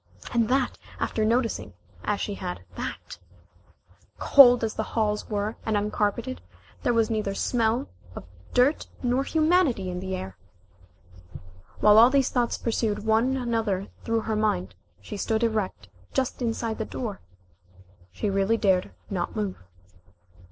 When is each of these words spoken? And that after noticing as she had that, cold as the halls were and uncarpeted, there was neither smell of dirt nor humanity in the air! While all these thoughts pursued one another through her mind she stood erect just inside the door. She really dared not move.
And 0.33 0.49
that 0.49 0.79
after 0.99 1.23
noticing 1.23 1.75
as 2.03 2.19
she 2.19 2.33
had 2.33 2.61
that, 2.75 3.19
cold 4.17 4.63
as 4.63 4.73
the 4.73 4.81
halls 4.97 5.29
were 5.29 5.57
and 5.63 5.77
uncarpeted, 5.77 6.41
there 6.81 6.91
was 6.91 7.11
neither 7.11 7.35
smell 7.35 7.87
of 8.15 8.23
dirt 8.55 8.87
nor 9.03 9.23
humanity 9.23 9.91
in 9.91 9.99
the 9.99 10.15
air! 10.15 10.39
While 11.81 11.99
all 11.99 12.09
these 12.09 12.29
thoughts 12.31 12.57
pursued 12.57 13.05
one 13.05 13.37
another 13.37 13.89
through 14.03 14.21
her 14.21 14.35
mind 14.35 14.73
she 15.01 15.17
stood 15.17 15.43
erect 15.43 15.87
just 16.13 16.41
inside 16.41 16.79
the 16.79 16.85
door. 16.85 17.21
She 18.11 18.27
really 18.27 18.57
dared 18.57 18.95
not 19.11 19.35
move. 19.35 19.61